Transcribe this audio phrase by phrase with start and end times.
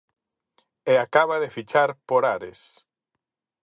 [0.93, 2.61] E acaba de fichar por Ares.